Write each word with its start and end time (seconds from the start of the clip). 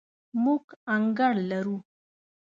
موږ 0.43 0.63
انګړ 0.95 1.33
لرو 1.49 1.75